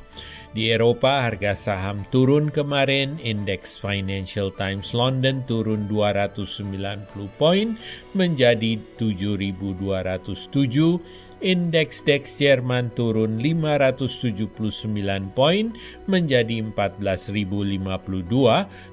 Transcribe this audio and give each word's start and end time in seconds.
Di 0.52 0.67
Eropa, 0.67 1.23
harga 1.27 1.55
saham 1.55 2.03
turun 2.11 2.52
kemarin, 2.52 3.16
indeks 3.23 3.80
Financial 3.80 4.52
Times 4.52 4.91
London 4.91 5.48
turun 5.48 5.88
290 5.88 7.08
poin 7.39 7.80
menjadi 8.11 8.75
7.207, 9.00 11.00
Indeks 11.41 12.05
DAX 12.05 12.38
Jerman 12.38 12.94
turun 12.94 13.41
579 13.41 15.34
poin 15.34 15.73
menjadi 16.05 16.62
14.052, 16.70 17.81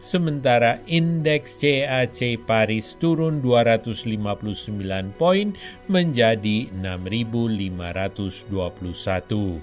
sementara 0.01 0.81
indeks 0.89 1.61
CAC 1.61 2.41
Paris 2.49 2.97
turun 2.97 3.45
259 3.45 5.13
poin 5.21 5.53
menjadi 5.93 6.73
6.521. 6.73 9.61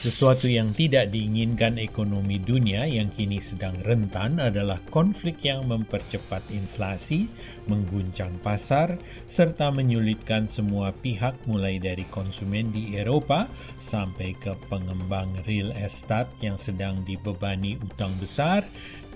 Sesuatu 0.00 0.48
yang 0.48 0.72
tidak 0.72 1.12
diinginkan 1.12 1.76
ekonomi 1.76 2.40
dunia 2.40 2.88
yang 2.88 3.12
kini 3.12 3.36
sedang 3.36 3.76
rentan 3.84 4.40
adalah 4.40 4.80
konflik 4.88 5.44
yang 5.44 5.68
mempercepat 5.68 6.40
inflasi, 6.48 7.28
mengguncang 7.68 8.32
pasar, 8.40 8.96
serta 9.28 9.68
menyulitkan 9.68 10.48
semua 10.48 10.88
pihak 10.96 11.36
mulai 11.44 11.76
dari 11.76 12.08
konsumen 12.08 12.72
di 12.72 12.96
Eropa 12.96 13.44
sampai 13.84 14.32
ke 14.40 14.56
pengembang 14.72 15.36
real 15.44 15.68
estate 15.76 16.32
yang 16.40 16.56
sedang 16.56 17.04
dibebani 17.04 17.76
utang 17.84 18.16
besar 18.16 18.64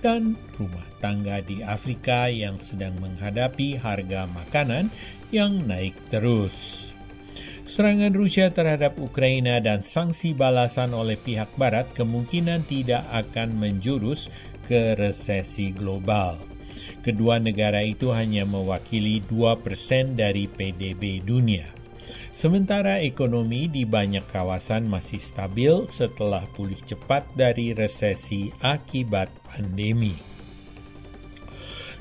dan 0.05 0.37
rumah 0.61 0.85
tangga 1.01 1.41
di 1.41 1.65
Afrika 1.65 2.29
yang 2.29 2.61
sedang 2.61 2.93
menghadapi 3.01 3.81
harga 3.81 4.29
makanan 4.29 4.93
yang 5.33 5.65
naik 5.65 5.97
terus. 6.13 6.85
Serangan 7.75 8.15
Rusia 8.15 8.47
terhadap 8.55 8.95
Ukraina 9.03 9.59
dan 9.59 9.83
sanksi 9.83 10.31
balasan 10.31 10.95
oleh 10.95 11.19
pihak 11.19 11.51
Barat 11.59 11.91
kemungkinan 11.91 12.63
tidak 12.71 13.03
akan 13.11 13.51
menjurus 13.51 14.31
ke 14.63 14.95
resesi 14.95 15.75
global. 15.75 16.39
Kedua 17.03 17.35
negara 17.35 17.83
itu 17.83 18.15
hanya 18.15 18.47
mewakili 18.47 19.19
2% 19.27 20.15
dari 20.15 20.47
PDB 20.47 21.19
dunia. 21.19 21.67
Sementara 22.31 23.03
ekonomi 23.03 23.67
di 23.67 23.83
banyak 23.83 24.23
kawasan 24.31 24.87
masih 24.87 25.19
stabil 25.19 25.83
setelah 25.91 26.47
pulih 26.55 26.79
cepat 26.87 27.27
dari 27.35 27.75
resesi 27.75 28.55
akibat 28.63 29.27
pandemi. 29.51 30.34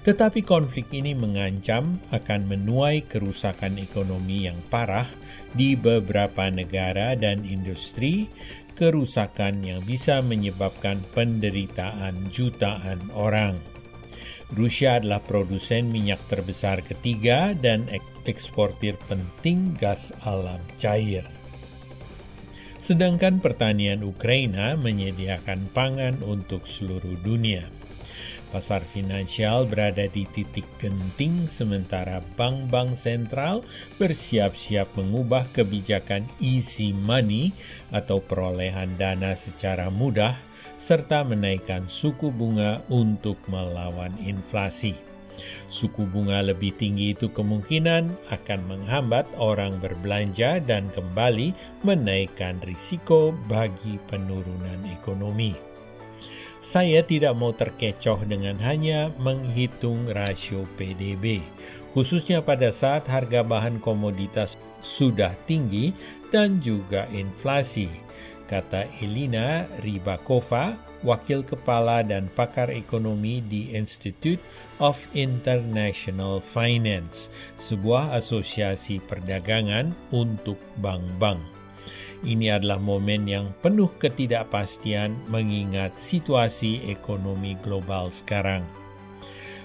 Tetapi 0.05 0.45
konflik 0.45 0.93
ini 0.93 1.17
mengancam 1.17 1.97
akan 2.13 2.45
menuai 2.45 3.09
kerusakan 3.09 3.81
ekonomi 3.81 4.45
yang 4.45 4.61
parah 4.69 5.09
di 5.57 5.73
beberapa 5.81 6.53
negara 6.53 7.17
dan 7.17 7.41
industri, 7.49 8.29
kerusakan 8.77 9.65
yang 9.65 9.81
bisa 9.81 10.21
menyebabkan 10.21 11.01
penderitaan 11.17 12.29
jutaan 12.29 13.01
orang. 13.17 13.57
Rusia 14.53 15.01
adalah 15.01 15.25
produsen 15.25 15.89
minyak 15.89 16.21
terbesar 16.29 16.85
ketiga 16.85 17.57
dan 17.57 17.89
eksportir 18.29 19.01
penting 19.09 19.73
gas 19.81 20.13
alam 20.21 20.61
cair. 20.77 21.25
Sedangkan 22.85 23.41
pertanian 23.41 24.05
Ukraina 24.05 24.77
menyediakan 24.77 25.73
pangan 25.73 26.21
untuk 26.21 26.69
seluruh 26.69 27.17
dunia. 27.25 27.65
Pasar 28.55 28.87
finansial 28.87 29.67
berada 29.67 30.07
di 30.07 30.31
titik 30.31 30.63
genting 30.79 31.51
sementara 31.51 32.23
bank-bank 32.39 32.95
sentral 32.95 33.67
bersiap-siap 33.99 34.95
mengubah 34.95 35.43
kebijakan 35.51 36.23
easy 36.39 36.95
money 36.95 37.51
atau 37.91 38.23
perolehan 38.23 38.95
dana 38.95 39.35
secara 39.35 39.91
mudah 39.91 40.39
serta 40.79 41.27
menaikkan 41.27 41.91
suku 41.91 42.31
bunga 42.31 42.79
untuk 42.95 43.43
melawan 43.51 44.15
inflasi. 44.23 44.95
Suku 45.67 46.07
bunga 46.07 46.39
lebih 46.39 46.79
tinggi 46.79 47.11
itu 47.11 47.35
kemungkinan 47.35 48.31
akan 48.31 48.61
menghambat 48.71 49.27
orang 49.35 49.83
berbelanja 49.83 50.63
dan 50.63 50.95
kembali 50.95 51.51
menaikkan 51.83 52.63
risiko 52.63 53.35
bagi 53.51 53.99
penurunan 54.07 54.87
ekonomi. 54.95 55.74
Saya 56.65 57.05
tidak 57.05 57.37
mau 57.37 57.53
terkecoh 57.53 58.25
dengan 58.25 58.57
hanya 58.65 59.13
menghitung 59.21 60.09
rasio 60.09 60.65
PDB, 60.81 61.45
khususnya 61.93 62.41
pada 62.41 62.73
saat 62.73 63.05
harga 63.05 63.45
bahan 63.45 63.85
komoditas 63.85 64.57
sudah 64.81 65.37
tinggi 65.45 65.93
dan 66.33 66.65
juga 66.65 67.05
inflasi, 67.13 67.93
kata 68.49 68.89
Elina 69.05 69.69
Ribakova, 69.85 70.81
wakil 71.05 71.45
kepala 71.45 72.01
dan 72.01 72.33
pakar 72.33 72.73
ekonomi 72.73 73.45
di 73.45 73.77
Institute 73.77 74.41
of 74.81 74.97
International 75.13 76.41
Finance, 76.41 77.29
sebuah 77.61 78.17
asosiasi 78.17 79.05
perdagangan 79.05 79.93
untuk 80.17 80.57
bank-bank. 80.81 81.64
Ini 82.25 82.57
adalah 82.57 82.81
momen 82.81 83.29
yang 83.29 83.53
penuh 83.61 83.93
ketidakpastian 84.01 85.29
mengingat 85.29 85.93
situasi 86.01 86.89
ekonomi 86.89 87.53
global 87.61 88.09
sekarang. 88.09 88.65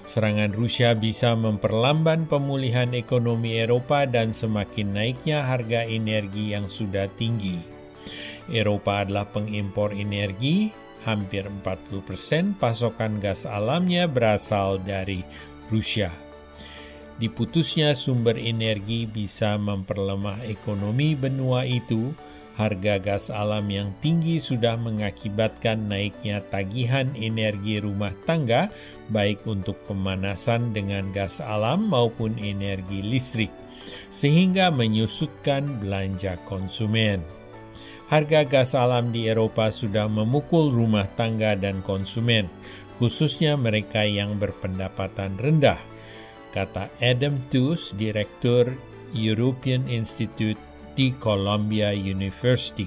Serangan 0.04 0.52
Rusia 0.52 0.92
bisa 0.92 1.32
memperlambat 1.32 2.28
pemulihan 2.28 2.92
ekonomi 2.92 3.56
Eropa 3.56 4.04
dan 4.04 4.36
semakin 4.36 4.92
naiknya 4.92 5.46
harga 5.48 5.88
energi 5.88 6.52
yang 6.52 6.68
sudah 6.68 7.08
tinggi. 7.16 7.62
Eropa 8.50 9.06
adalah 9.06 9.30
pengimpor 9.30 9.96
energi, 9.96 10.68
hampir 11.06 11.48
40% 11.48 12.60
pasokan 12.60 13.24
gas 13.24 13.48
alamnya 13.48 14.04
berasal 14.04 14.82
dari 14.82 15.24
Rusia. 15.72 16.10
Diputusnya 17.20 17.94
sumber 17.94 18.34
energi 18.34 19.06
bisa 19.06 19.54
memperlemah 19.56 20.44
ekonomi 20.44 21.14
benua 21.14 21.68
itu. 21.68 22.10
Harga 22.60 23.00
gas 23.00 23.32
alam 23.32 23.72
yang 23.72 23.96
tinggi 24.04 24.36
sudah 24.36 24.76
mengakibatkan 24.76 25.80
naiknya 25.88 26.44
tagihan 26.52 27.08
energi 27.16 27.80
rumah 27.80 28.12
tangga, 28.28 28.68
baik 29.08 29.48
untuk 29.48 29.80
pemanasan 29.88 30.76
dengan 30.76 31.08
gas 31.08 31.40
alam 31.40 31.88
maupun 31.88 32.36
energi 32.36 33.00
listrik, 33.00 33.48
sehingga 34.12 34.68
menyusutkan 34.68 35.80
belanja 35.80 36.36
konsumen. 36.44 37.24
Harga 38.12 38.44
gas 38.44 38.76
alam 38.76 39.08
di 39.08 39.24
Eropa 39.24 39.72
sudah 39.72 40.04
memukul 40.04 40.68
rumah 40.68 41.08
tangga 41.16 41.56
dan 41.56 41.80
konsumen, 41.80 42.44
khususnya 43.00 43.56
mereka 43.56 44.04
yang 44.04 44.36
berpendapatan 44.36 45.40
rendah 45.40 45.80
kata 46.52 46.92
Adam 47.00 47.40
Tooze, 47.48 47.96
Direktur 47.96 48.76
European 49.16 49.88
Institute 49.88 50.60
di 51.00 51.16
Columbia 51.16 51.96
University. 51.96 52.84